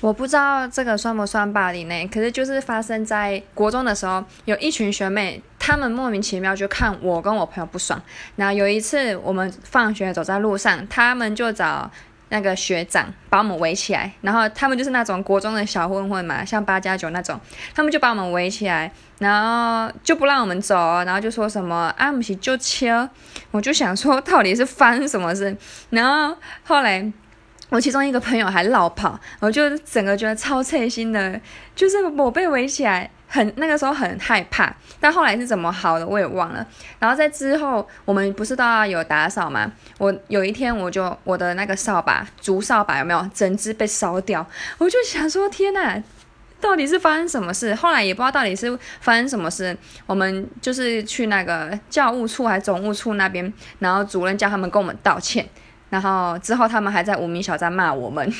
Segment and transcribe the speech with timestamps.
[0.00, 2.08] 我不知道这个算不算霸凌呢？
[2.08, 8.00] 可是就是发生在国中的时候，有一群学妹，她们莫名其妙就看我跟我朋友不爽。
[8.36, 11.90] 然后有一次我们放学走在路上，他们就找
[12.30, 17.38] 那个学长把我们围起来，然后他们就是那种国中的小混混嘛，像八加九那种，
[17.74, 20.74] 他们就把我们围起来，然后就不让我们走，
[21.04, 22.90] 然后就说什么啊，不是就切，
[23.50, 25.54] 我就想说到底是发生什么事，
[25.90, 27.12] 然后后来。
[27.68, 31.40] 我其中一个朋友还落跑，我就整个觉得超刺心的，
[31.76, 36.66] 就是我被围起来，很那个时候很害怕，但后来是怎么好的我也忘了。
[36.98, 39.70] 然后在之后，我们不是都要有打扫吗？
[39.98, 44.44] 我有一天我就我的那个扫把，竹扫把有没有整只被烧掉？
[44.78, 46.02] 我就想说天哪，
[46.60, 47.72] 到底是发生什么事？
[47.76, 55.48] 后来也不知道到底是发生什么事，我们就是去那个教务处还是总务处那边，然后主任叫他们跟我们道歉。
[55.90, 58.32] 然后之后，他们还在无名小站骂我们。